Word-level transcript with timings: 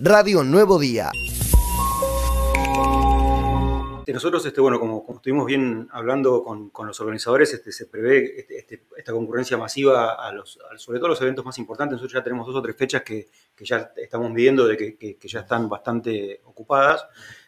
Radio 0.00 0.44
Nuevo 0.44 0.78
Día. 0.78 1.10
Nosotros, 4.06 4.46
este, 4.46 4.60
bueno, 4.60 4.78
como, 4.78 5.04
estuvimos 5.16 5.46
bien 5.46 5.88
hablando 5.90 6.42
con, 6.44 6.70
los 6.86 7.00
organizadores, 7.00 7.52
este, 7.52 7.72
se 7.72 7.86
prevé 7.86 8.46
este, 8.48 8.84
esta 8.96 9.12
concurrencia 9.12 9.56
masiva 9.56 10.14
a 10.14 10.32
los, 10.32 10.58
sobre 10.76 10.98
todo 10.98 11.06
a 11.06 11.10
los 11.10 11.20
eventos 11.20 11.44
más 11.44 11.58
importantes. 11.58 11.94
Nosotros 11.94 12.14
ya 12.14 12.22
tenemos 12.22 12.46
dos 12.46 12.54
o 12.56 12.62
tres 12.62 12.76
fechas 12.76 13.02
que, 13.02 13.28
ya 13.58 13.92
estamos 13.96 14.32
viendo 14.32 14.66
de 14.66 14.76
que, 14.76 15.18
ya 15.20 15.40
están 15.40 15.68
bastante 15.68 16.42
ocupadas. 16.44 17.06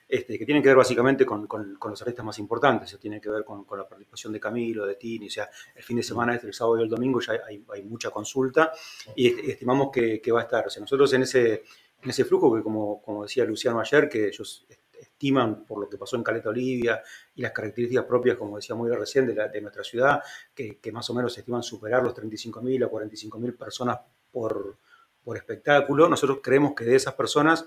Que 0.08 0.24
tienen 0.24 0.60
que 0.60 0.68
ver 0.68 0.76
básicamente 0.76 1.24
con, 1.24 1.46
los 1.48 2.02
artistas 2.02 2.24
más 2.24 2.38
importantes, 2.40 2.98
tiene 3.00 3.20
que 3.20 3.30
ver 3.30 3.44
con, 3.44 3.64
la 3.78 3.88
participación 3.88 4.32
de 4.32 4.40
Camilo, 4.40 4.84
de 4.84 4.96
Tini, 4.96 5.28
o 5.28 5.30
sea, 5.30 5.48
el 5.72 5.84
fin 5.84 5.98
de 5.98 6.02
semana, 6.02 6.34
este, 6.34 6.48
el 6.48 6.54
sábado 6.54 6.80
y 6.80 6.82
el 6.82 6.88
domingo 6.88 7.20
ya 7.20 7.34
hay, 7.46 7.82
mucha 7.84 8.10
consulta 8.10 8.72
y 9.14 9.28
estimamos 9.50 9.90
que, 9.92 10.20
va 10.32 10.40
a 10.40 10.42
estar. 10.42 10.66
O 10.66 10.70
sea, 10.70 10.80
nosotros 10.80 11.12
en 11.12 11.22
ese, 11.22 11.62
en 12.02 12.10
ese 12.10 12.24
flujo 12.24 12.54
que, 12.54 12.62
como, 12.62 13.22
decía 13.22 13.44
Luciano 13.44 13.80
ayer, 13.80 14.08
que 14.08 14.28
ellos 14.28 14.66
estiman 15.00 15.64
por 15.64 15.80
lo 15.80 15.88
que 15.88 15.96
pasó 15.96 16.16
en 16.16 16.22
Caleta 16.22 16.50
Olivia 16.50 17.02
y 17.34 17.42
las 17.42 17.52
características 17.52 18.04
propias, 18.04 18.36
como 18.36 18.56
decía 18.56 18.74
muy 18.74 18.90
recién, 18.90 19.26
de, 19.26 19.48
de 19.48 19.60
nuestra 19.60 19.82
ciudad, 19.82 20.22
que, 20.54 20.78
más 20.92 21.08
o 21.10 21.14
menos 21.14 21.36
estiman 21.36 21.62
superar 21.62 22.02
los 22.02 22.14
35.000 22.14 22.84
a 22.84 22.90
45.000 22.90 23.56
personas 23.56 23.98
por, 24.30 24.76
por 25.22 25.36
espectáculo. 25.36 26.08
Nosotros 26.08 26.40
creemos 26.42 26.74
que 26.74 26.84
de 26.84 26.96
esas 26.96 27.14
personas 27.14 27.64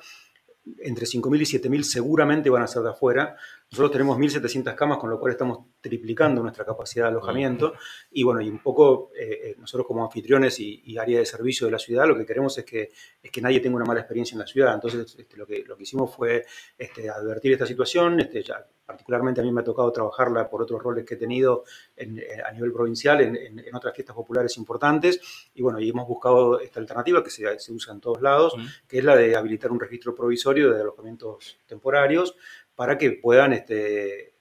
entre 0.79 1.05
5.000 1.05 1.41
y 1.41 1.59
7.000 1.59 1.83
seguramente 1.83 2.49
van 2.49 2.63
a 2.63 2.67
ser 2.67 2.83
de 2.83 2.89
afuera. 2.89 3.35
Nosotros 3.73 3.91
tenemos 3.93 4.19
1.700 4.19 4.75
camas, 4.75 4.99
con 4.99 5.09
lo 5.09 5.19
cual 5.19 5.31
estamos 5.31 5.65
triplicando 5.81 6.43
nuestra 6.43 6.63
capacidad 6.63 7.05
de 7.05 7.09
alojamiento. 7.09 7.73
Y 8.11 8.21
bueno, 8.21 8.39
y 8.39 8.47
un 8.47 8.59
poco 8.59 9.09
eh, 9.19 9.39
eh, 9.45 9.55
nosotros 9.57 9.87
como 9.87 10.05
anfitriones 10.05 10.59
y, 10.59 10.95
área 10.95 11.17
de 11.17 11.25
servicio 11.25 11.65
de 11.65 11.71
la 11.71 11.79
ciudad, 11.79 12.07
lo 12.07 12.15
que 12.15 12.23
queremos 12.23 12.55
es 12.55 12.65
que, 12.65 12.91
es 13.23 13.31
que 13.31 13.41
nadie 13.41 13.59
tenga 13.61 13.77
una 13.77 13.85
mala 13.85 14.01
experiencia 14.01 14.35
en 14.35 14.41
la 14.41 14.45
ciudad. 14.45 14.75
Entonces, 14.75 15.15
este, 15.17 15.37
lo, 15.37 15.47
que, 15.47 15.63
lo 15.65 15.75
que 15.75 15.81
hicimos 15.81 16.15
fue 16.15 16.45
este, 16.77 17.09
advertir 17.09 17.53
esta 17.53 17.65
situación. 17.65 18.19
Este, 18.19 18.43
ya, 18.43 18.63
particularmente 18.85 19.41
a 19.41 19.43
mí 19.43 19.51
me 19.51 19.61
ha 19.61 19.63
tocado 19.63 19.91
trabajarla 19.91 20.47
por 20.47 20.61
otros 20.61 20.79
roles 20.79 21.03
que 21.03 21.15
he 21.15 21.17
tenido 21.17 21.63
eh, 21.95 22.27
a 22.47 22.51
nivel 22.51 22.71
provincial 22.71 23.21
en, 23.21 23.75
otras 23.75 23.95
fiestas 23.95 24.15
populares 24.15 24.55
importantes. 24.57 25.49
Y 25.55 25.63
bueno, 25.63 25.79
y 25.79 25.89
hemos 25.89 26.07
buscado 26.07 26.59
esta 26.59 26.79
alternativa 26.79 27.23
que 27.23 27.31
se, 27.31 27.57
se 27.57 27.71
usa 27.73 27.91
en 27.91 28.01
todos 28.01 28.21
lados, 28.21 28.53
que 28.87 28.99
es 28.99 29.03
la 29.03 29.15
de 29.15 29.35
habilitar 29.35 29.71
un 29.71 29.79
registro 29.79 30.13
provisorio 30.13 30.71
de 30.71 30.79
alojamientos 30.79 31.57
temporarios 31.65 32.35
para 32.75 32.97
que 32.97 33.11
puedan 33.11 33.53
este, 33.53 34.33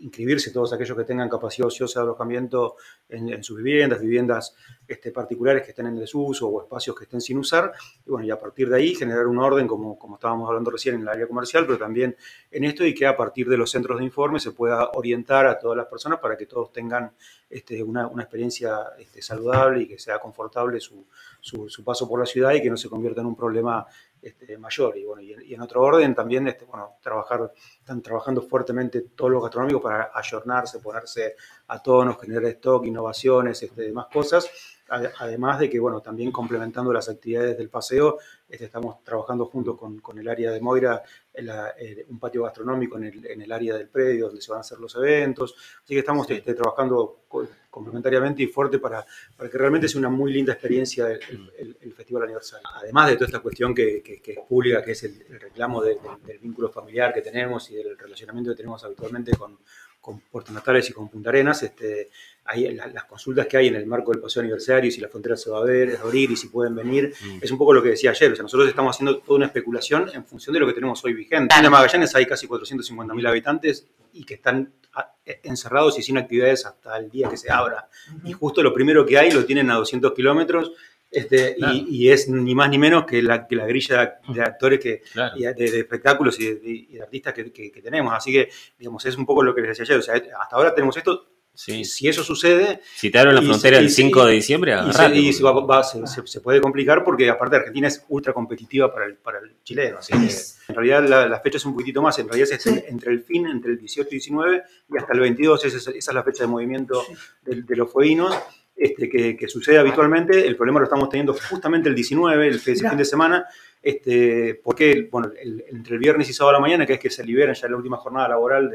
inscribirse 0.00 0.50
todos 0.50 0.72
aquellos 0.72 0.96
que 0.96 1.04
tengan 1.04 1.28
capacidad 1.28 1.68
ociosa 1.68 2.00
de 2.00 2.04
alojamiento 2.04 2.76
en, 3.08 3.42
sus 3.42 3.58
viviendas, 3.58 4.00
viviendas 4.00 4.54
este, 4.86 5.10
particulares 5.10 5.62
que 5.62 5.70
estén 5.70 5.86
en 5.86 5.98
desuso 5.98 6.48
o 6.48 6.62
espacios 6.62 6.96
que 6.96 7.04
estén 7.04 7.20
sin 7.20 7.38
usar, 7.38 7.72
y 8.04 8.10
bueno, 8.10 8.26
y 8.26 8.30
a 8.30 8.38
partir 8.38 8.68
de 8.68 8.76
ahí 8.76 8.94
generar 8.94 9.26
un 9.26 9.38
orden, 9.38 9.66
como, 9.66 9.98
como 9.98 10.16
estábamos 10.16 10.48
hablando 10.48 10.70
recién 10.70 10.96
en 10.96 11.02
el 11.02 11.08
área 11.08 11.26
comercial, 11.26 11.64
pero 11.66 11.78
también 11.78 12.16
en 12.50 12.64
esto 12.64 12.84
y 12.84 12.94
que 12.94 13.06
a 13.06 13.16
partir 13.16 13.48
de 13.48 13.56
los 13.56 13.70
centros 13.70 13.98
de 13.98 14.04
informe 14.04 14.40
se 14.40 14.52
pueda 14.52 14.90
orientar 14.94 15.46
a 15.46 15.58
todas 15.58 15.76
las 15.76 15.86
personas 15.86 16.18
para 16.20 16.36
que 16.36 16.46
todos 16.46 16.72
tengan 16.72 17.12
este, 17.48 17.82
una, 17.82 18.10
experiencia 18.16 18.78
este, 18.98 19.22
saludable 19.22 19.82
y 19.82 19.88
que 19.88 19.98
sea 19.98 20.18
confortable 20.18 20.80
su, 20.80 21.06
su, 21.46 21.84
paso 21.84 22.08
por 22.08 22.18
la 22.18 22.26
ciudad 22.26 22.52
y 22.54 22.62
que 22.62 22.70
no 22.70 22.76
se 22.76 22.88
convierta 22.88 23.20
en 23.20 23.28
un 23.28 23.36
problema 23.36 23.86
este, 24.20 24.58
mayor. 24.58 24.96
Y, 24.96 25.04
bueno, 25.04 25.22
y, 25.22 25.54
en 25.54 25.60
otro 25.60 25.82
orden 25.82 26.14
también 26.14 26.48
este, 26.48 26.64
bueno, 26.64 26.96
trabajar, 27.00 27.52
están 27.78 28.02
trabajando 28.02 28.42
fuertemente 28.42 29.02
todos 29.14 29.30
los 29.30 29.42
gastronómicos 29.42 29.82
para 29.82 30.10
ayornarse, 30.12 30.80
ponerse 30.80 31.36
a 31.68 31.80
tonos, 31.80 32.20
generar 32.20 32.44
stock, 32.46 32.84
innovaciones, 32.84 33.62
este, 33.62 33.82
demás 33.82 34.06
cosas. 34.12 34.50
Además 34.88 35.58
de 35.58 35.68
que, 35.68 35.80
bueno, 35.80 36.00
también 36.00 36.30
complementando 36.30 36.92
las 36.92 37.08
actividades 37.08 37.58
del 37.58 37.68
paseo, 37.68 38.18
este, 38.48 38.66
estamos 38.66 39.02
trabajando 39.02 39.46
junto 39.46 39.76
con, 39.76 39.98
con, 39.98 40.18
el 40.18 40.28
área 40.28 40.52
de 40.52 40.60
Moira, 40.60 41.02
en 41.34 41.48
eh, 41.78 42.06
un 42.08 42.20
patio 42.20 42.44
gastronómico 42.44 42.96
en 42.96 43.04
el, 43.04 43.26
en 43.26 43.42
el, 43.42 43.50
área 43.50 43.76
del 43.76 43.88
predio 43.88 44.26
donde 44.26 44.40
se 44.40 44.50
van 44.50 44.58
a 44.58 44.60
hacer 44.60 44.78
los 44.78 44.94
eventos. 44.94 45.56
Así 45.82 45.94
que 45.94 45.98
estamos 45.98 46.30
este, 46.30 46.54
trabajando 46.54 47.22
complementariamente 47.68 48.44
y 48.44 48.46
fuerte 48.46 48.78
para, 48.78 49.04
para, 49.36 49.50
que 49.50 49.58
realmente 49.58 49.88
sea 49.88 49.98
una 49.98 50.08
muy 50.08 50.32
linda 50.32 50.52
experiencia 50.52 51.08
el, 51.08 51.76
el, 51.80 51.92
Festival 51.92 52.22
Aniversario. 52.22 52.66
Además 52.74 53.08
de 53.08 53.14
toda 53.14 53.26
esta 53.26 53.40
cuestión 53.40 53.74
que, 53.74 54.02
que, 54.02 54.32
es 54.32 54.38
pública, 54.48 54.82
que 54.82 54.92
es 54.92 55.02
el, 55.02 55.24
reclamo 55.40 55.82
del 55.82 55.98
vínculo 56.40 56.68
familiar 56.70 57.12
que 57.12 57.22
tenemos 57.22 57.70
y 57.70 57.76
del 57.76 57.98
relacionamiento 57.98 58.52
que 58.52 58.56
tenemos 58.56 58.84
habitualmente 58.84 59.36
con, 59.36 59.58
con 60.06 60.20
Puerto 60.20 60.52
Natales 60.52 60.88
y 60.88 60.92
con 60.92 61.08
Punta 61.08 61.30
Arenas, 61.30 61.64
este, 61.64 62.10
hay, 62.44 62.72
las, 62.72 63.04
consultas 63.06 63.48
que 63.48 63.56
hay 63.56 63.66
en 63.66 63.74
el 63.74 63.86
marco 63.86 64.12
del 64.12 64.20
paseo 64.20 64.40
aniversario, 64.40 64.88
si 64.88 65.00
la 65.00 65.08
frontera 65.08 65.36
se 65.36 65.50
va 65.50 65.58
a 65.58 65.64
ver, 65.64 65.98
abrir 66.00 66.30
y 66.30 66.36
si 66.36 66.46
pueden 66.46 66.76
venir, 66.76 67.12
mm. 67.20 67.38
es 67.42 67.50
un 67.50 67.58
poco 67.58 67.74
lo 67.74 67.82
que 67.82 67.88
decía 67.88 68.10
ayer, 68.10 68.30
o 68.30 68.36
sea, 68.36 68.44
nosotros 68.44 68.68
estamos 68.68 68.94
haciendo 68.94 69.18
toda 69.18 69.38
una 69.38 69.46
especulación 69.46 70.08
en 70.14 70.24
función 70.24 70.54
de 70.54 70.60
lo 70.60 70.66
que 70.68 70.74
tenemos 70.74 71.04
hoy 71.04 71.12
vigente. 71.12 71.52
En 71.56 71.68
Magallanes 71.68 72.14
hay 72.14 72.24
casi 72.24 72.46
450.000 72.46 73.28
habitantes 73.28 73.88
y 74.12 74.22
que 74.22 74.34
están 74.34 74.72
ah, 74.94 75.12
encerrados 75.42 75.98
y 75.98 76.02
sin 76.02 76.18
actividades 76.18 76.66
hasta 76.66 76.96
el 76.98 77.10
día 77.10 77.28
que 77.28 77.36
se 77.36 77.50
abra. 77.50 77.88
Y 78.22 78.32
justo 78.32 78.62
lo 78.62 78.72
primero 78.72 79.04
que 79.04 79.18
hay 79.18 79.32
lo 79.32 79.44
tienen 79.44 79.72
a 79.72 79.74
200 79.74 80.12
kilómetros 80.14 80.70
este, 81.10 81.56
y, 81.58 82.10
es 82.10 82.28
ni 82.28 82.54
más 82.54 82.68
ni 82.68 82.78
menos 82.78 83.06
que 83.06 83.22
la, 83.22 83.46
que 83.46 83.56
la 83.56 83.66
grilla 83.66 84.18
de 84.28 84.42
actores 84.42 84.80
que, 84.80 85.02
de, 85.14 85.78
espectáculos 85.80 86.38
y 86.40 86.86
de, 86.94 87.02
artistas 87.02 87.32
que, 87.32 87.52
que, 87.52 87.82
tenemos. 87.82 88.12
Así 88.14 88.32
que, 88.32 88.50
digamos, 88.78 89.04
es 89.06 89.16
un 89.16 89.24
poco 89.24 89.42
lo 89.42 89.54
que 89.54 89.62
les 89.62 89.78
decía 89.78 89.84
ayer. 89.84 89.98
O 89.98 90.02
sea, 90.02 90.14
hasta 90.14 90.56
ahora 90.56 90.74
tenemos 90.74 90.96
esto. 90.96 91.28
Si 91.54 92.06
eso 92.06 92.22
sucede. 92.22 92.80
Si 92.94 93.10
te 93.10 93.18
abren 93.18 93.34
la 93.34 93.40
frontera 93.40 93.78
el 93.78 93.88
5 93.88 94.26
de 94.26 94.32
diciembre, 94.34 94.76
y, 95.14 95.32
se, 95.32 95.42
va, 95.42 95.82
se, 95.82 96.40
puede 96.42 96.60
complicar 96.60 97.02
porque, 97.02 97.30
aparte, 97.30 97.56
Argentina 97.56 97.88
es 97.88 98.04
ultra 98.10 98.34
competitiva 98.34 98.92
para 98.92 99.06
el, 99.06 99.14
para 99.14 99.38
el 99.38 99.56
chileno. 99.64 99.98
Así 99.98 100.12
que, 100.12 100.26
en 100.68 100.74
realidad, 100.74 101.08
la, 101.08 101.26
la, 101.26 101.40
fecha 101.40 101.56
es 101.56 101.64
un 101.64 101.72
poquitito 101.72 102.02
más. 102.02 102.18
En 102.18 102.28
realidad, 102.28 102.50
es 102.52 102.66
entre 102.66 103.10
el 103.10 103.22
fin, 103.22 103.46
entre 103.46 103.72
el 103.72 103.78
18 103.78 104.06
y 104.10 104.12
19 104.16 104.62
y 104.92 104.98
hasta 104.98 105.14
el 105.14 105.20
22. 105.20 105.64
Esa, 105.64 105.90
es 105.92 106.12
la 106.12 106.22
fecha 106.22 106.42
de 106.42 106.48
movimiento 106.48 107.02
de, 107.42 107.62
de 107.62 107.76
los 107.76 107.90
fueguinos 107.90 108.36
este, 108.76 109.36
que, 109.36 109.48
sucede 109.48 109.78
habitualmente. 109.78 110.46
El 110.46 110.56
problema 110.56 110.80
lo 110.80 110.84
estamos 110.84 111.08
teniendo 111.08 111.34
justamente 111.34 111.88
el 111.88 111.94
19, 111.94 112.48
el 112.48 112.60
fin 112.60 112.96
de 112.96 113.04
semana, 113.04 113.46
este, 113.82 114.60
porque 114.62 115.08
bueno, 115.10 115.30
entre 115.40 115.94
el 115.94 115.98
viernes 115.98 116.28
y 116.28 116.32
sábado 116.32 116.56
a 116.56 116.60
la 116.60 116.60
mañana, 116.60 116.84
que 116.84 116.94
es 116.94 116.98
que 116.98 117.10
se 117.10 117.24
libera 117.24 117.52
ya 117.52 117.68
la 117.68 117.76
última 117.76 117.96
jornada 117.96 118.28
laboral 118.28 118.70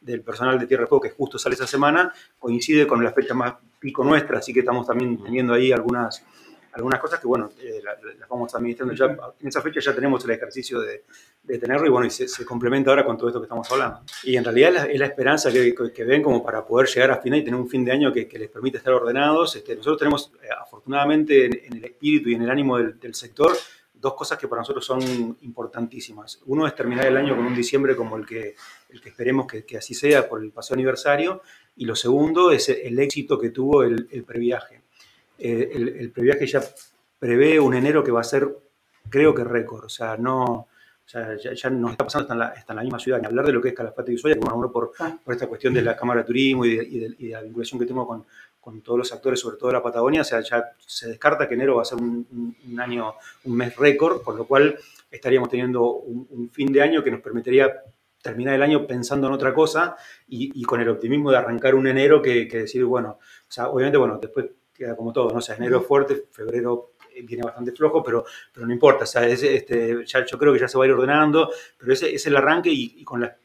del 0.00 0.22
personal 0.22 0.58
de 0.58 0.66
Tierra 0.66 0.84
de 0.84 0.88
Fuego, 0.88 1.02
que 1.02 1.10
justo 1.10 1.38
sale 1.38 1.56
esa 1.56 1.66
semana, 1.66 2.12
coincide 2.38 2.86
con 2.86 3.04
la 3.04 3.12
fecha 3.12 3.34
más 3.34 3.54
pico 3.78 4.02
nuestra, 4.02 4.38
así 4.38 4.54
que 4.54 4.60
estamos 4.60 4.86
también 4.86 5.22
teniendo 5.22 5.52
ahí 5.52 5.72
algunas 5.72 6.24
algunas 6.74 7.00
cosas 7.00 7.20
que, 7.20 7.26
bueno, 7.26 7.50
eh, 7.60 7.80
las, 7.82 7.98
vamos 8.28 8.54
administrando 8.54 8.94
ya. 8.94 9.06
En 9.40 9.48
esa 9.48 9.62
fecha 9.62 9.80
ya 9.80 9.94
tenemos 9.94 10.24
el 10.24 10.32
ejercicio 10.32 10.80
de, 10.80 11.04
de 11.42 11.58
tenerlo 11.58 11.86
y, 11.86 11.90
bueno, 11.90 12.06
y 12.06 12.10
se, 12.10 12.44
complementa 12.44 12.90
ahora 12.90 13.04
con 13.04 13.16
todo 13.16 13.28
esto 13.28 13.40
que 13.40 13.44
estamos 13.44 13.70
hablando. 13.70 14.00
Y 14.24 14.36
en 14.36 14.44
realidad 14.44 14.90
es 14.90 14.98
la, 14.98 15.06
esperanza 15.06 15.52
que, 15.52 15.74
que, 15.94 16.04
ven 16.04 16.22
como 16.22 16.42
para 16.42 16.66
poder 16.66 16.88
llegar 16.88 17.12
a 17.12 17.16
final 17.18 17.38
y 17.38 17.44
tener 17.44 17.58
un 17.58 17.68
fin 17.68 17.84
de 17.84 17.92
año 17.92 18.12
que, 18.12 18.26
que 18.26 18.38
les 18.38 18.50
permita 18.50 18.78
estar 18.78 18.92
ordenados. 18.92 19.54
Este, 19.56 19.76
nosotros 19.76 19.98
tenemos, 19.98 20.32
eh, 20.42 20.48
afortunadamente, 20.60 21.66
en, 21.66 21.76
el 21.76 21.84
espíritu 21.84 22.30
y 22.30 22.34
en 22.34 22.42
el 22.42 22.50
ánimo 22.50 22.78
del, 22.78 22.98
del 22.98 23.14
sector, 23.14 23.52
dos 23.92 24.14
cosas 24.14 24.36
que 24.36 24.48
para 24.48 24.62
nosotros 24.62 24.84
son 24.84 25.00
importantísimas. 25.42 26.40
Uno 26.46 26.66
es 26.66 26.74
terminar 26.74 27.06
el 27.06 27.16
año 27.16 27.36
con 27.36 27.46
un 27.46 27.54
diciembre 27.54 27.94
como 27.94 28.16
el 28.16 28.26
que, 28.26 28.56
el 28.90 29.00
que 29.00 29.08
esperemos 29.10 29.46
que, 29.46 29.64
que 29.64 29.78
así 29.78 29.94
sea 29.94 30.28
por 30.28 30.42
el 30.42 30.50
paseo 30.50 30.74
aniversario. 30.74 31.42
Y 31.76 31.84
lo 31.84 31.94
segundo 31.94 32.50
es 32.50 32.68
el 32.68 32.98
éxito 32.98 33.38
que 33.38 33.50
tuvo 33.50 33.82
el, 33.82 34.08
el 34.10 34.24
previaje. 34.24 34.83
Eh, 35.38 35.70
el, 35.74 36.10
previaje 36.10 36.46
ya 36.46 36.62
prevé 37.18 37.58
un 37.58 37.74
enero 37.74 38.04
que 38.04 38.12
va 38.12 38.20
a 38.20 38.24
ser, 38.24 38.48
creo 39.08 39.34
que 39.34 39.44
récord. 39.44 39.84
O 39.84 39.88
sea, 39.88 40.16
no, 40.16 40.68
ya, 41.06 41.36
ya, 41.36 41.70
nos 41.70 41.92
está 41.92 42.04
pasando 42.04 42.22
hasta 42.22 42.34
en, 42.34 42.38
la, 42.38 42.54
en, 42.68 42.76
la, 42.76 42.82
misma 42.82 42.98
ciudad. 42.98 43.20
Ni 43.20 43.26
hablar 43.26 43.46
de 43.46 43.52
lo 43.52 43.60
que 43.60 43.68
es 43.68 43.74
Calafate 43.74 44.12
y 44.12 44.14
Ushuaia, 44.14 44.36
por, 44.36 44.92
ah. 44.98 45.18
por 45.22 45.34
esta 45.34 45.46
cuestión 45.46 45.74
de 45.74 45.82
la 45.82 45.96
Cámara 45.96 46.20
de 46.20 46.26
Turismo 46.26 46.64
y 46.64 46.76
de, 46.76 47.16
la 47.30 47.42
vinculación 47.42 47.80
que 47.80 47.86
tengo 47.86 48.06
con, 48.06 48.24
con, 48.60 48.80
todos 48.80 48.98
los 48.98 49.12
actores, 49.12 49.40
sobre 49.40 49.56
todo 49.56 49.68
de 49.68 49.74
la 49.74 49.82
Patagonia. 49.82 50.22
O 50.22 50.24
sea, 50.24 50.40
ya 50.40 50.72
se 50.78 51.08
descarta 51.08 51.48
que 51.48 51.54
enero 51.54 51.76
va 51.76 51.82
a 51.82 51.86
ser 51.86 51.98
un, 51.98 52.56
año, 52.78 53.14
un 53.44 53.56
mes 53.56 53.76
récord, 53.76 54.22
por 54.22 54.34
lo 54.36 54.46
cual 54.46 54.78
estaríamos 55.10 55.48
teniendo 55.48 55.84
un, 55.84 56.50
fin 56.50 56.72
de 56.72 56.82
año 56.82 57.02
que 57.02 57.10
nos 57.10 57.20
permitiría 57.20 57.82
terminar 58.22 58.54
el 58.54 58.62
año 58.62 58.86
pensando 58.86 59.26
en 59.26 59.34
otra 59.34 59.52
cosa 59.52 59.96
y, 60.26 60.62
con 60.62 60.80
el 60.80 60.88
optimismo 60.88 61.30
de 61.30 61.36
arrancar 61.36 61.74
un 61.74 61.86
enero 61.86 62.22
que, 62.22 62.48
que 62.48 62.60
decir, 62.60 62.84
bueno, 62.84 63.18
o 63.46 63.52
sea, 63.52 63.68
obviamente, 63.68 63.98
bueno, 63.98 64.18
después 64.20 64.46
queda 64.74 64.96
como 64.96 65.12
todo, 65.12 65.30
¿no? 65.30 65.38
O 65.38 65.42
sea, 65.42 65.56
enero 65.56 65.80
es 65.80 65.86
fuerte, 65.86 66.24
febrero 66.30 66.94
viene 67.22 67.44
bastante 67.44 67.72
flojo, 67.72 68.02
pero, 68.02 68.24
pero 68.52 68.66
no 68.66 68.72
importa, 68.72 69.04
o 69.04 69.06
sea, 69.06 69.26
este, 69.26 70.04
ya, 70.04 70.24
yo 70.24 70.38
creo 70.38 70.52
que 70.52 70.58
ya 70.58 70.68
se 70.68 70.76
va 70.76 70.84
a 70.84 70.86
ir 70.88 70.92
ordenando, 70.92 71.50
pero 71.78 71.92
ese 71.92 72.14
es 72.14 72.26
el 72.26 72.36
arranque 72.36 72.70
y, 72.72 73.04
con 73.04 73.20
la, 73.20 73.36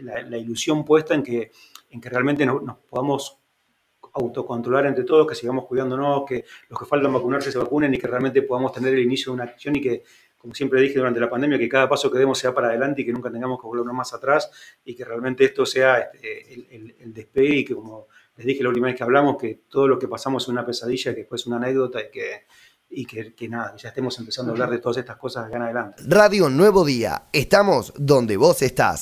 la, 0.00 0.38
ilusión 0.38 0.84
puesta 0.84 1.14
en 1.14 1.22
que, 1.22 1.50
en 1.90 2.00
que 2.00 2.08
realmente 2.08 2.46
nos, 2.46 2.78
podamos 2.88 3.38
autocontrolar 4.14 4.86
entre 4.86 5.04
todos, 5.04 5.26
que 5.26 5.34
sigamos 5.34 5.66
cuidándonos, 5.66 6.24
que 6.26 6.44
los 6.68 6.78
que 6.78 6.86
faltan 6.86 7.12
vacunarse 7.12 7.52
se 7.52 7.58
vacunen 7.58 7.94
y 7.94 7.98
que 7.98 8.06
realmente 8.06 8.42
podamos 8.42 8.72
tener 8.72 8.94
el 8.94 9.00
inicio 9.00 9.32
de 9.32 9.34
una 9.34 9.44
acción 9.44 9.76
y 9.76 9.80
que, 9.80 10.02
como 10.36 10.54
siempre 10.54 10.80
dije 10.80 10.98
durante 10.98 11.20
la 11.20 11.28
pandemia, 11.28 11.58
que 11.58 11.68
cada 11.68 11.88
paso 11.88 12.10
que 12.10 12.18
demos 12.18 12.38
sea 12.38 12.54
para 12.54 12.68
adelante 12.68 13.02
y 13.02 13.04
que 13.04 13.12
nunca 13.12 13.30
tengamos 13.30 13.60
que 13.60 13.66
volvernos 13.66 13.94
más 13.94 14.12
atrás 14.14 14.50
y 14.84 14.94
que 14.96 15.04
realmente 15.04 15.44
esto 15.44 15.66
sea 15.66 15.98
este, 15.98 16.54
el, 16.54 16.66
el, 16.70 16.96
el 16.98 17.12
despegue 17.12 17.56
y 17.56 17.64
que 17.64 17.74
como 17.74 18.08
les 18.40 18.46
dije 18.46 18.62
la 18.62 18.70
última 18.70 18.86
vez 18.86 18.96
que 18.96 19.02
hablamos 19.02 19.36
que 19.36 19.64
todo 19.68 19.86
lo 19.86 19.98
que 19.98 20.08
pasamos 20.08 20.44
es 20.44 20.48
una 20.48 20.64
pesadilla, 20.64 21.12
que 21.12 21.20
después 21.20 21.42
es 21.42 21.46
una 21.46 21.58
anécdota 21.58 22.00
y 22.00 22.10
que, 22.10 22.46
y 22.88 23.04
que, 23.04 23.34
que 23.34 23.48
nada, 23.50 23.76
ya 23.76 23.90
estemos 23.90 24.18
empezando 24.18 24.50
a 24.50 24.54
hablar 24.54 24.70
de 24.70 24.78
todas 24.78 24.96
estas 24.96 25.18
cosas 25.18 25.44
de 25.44 25.48
acá 25.48 25.56
en 25.58 25.62
adelante. 25.64 26.02
Radio 26.06 26.48
Nuevo 26.48 26.82
Día, 26.82 27.24
estamos 27.34 27.92
donde 27.98 28.38
vos 28.38 28.62
estás. 28.62 28.98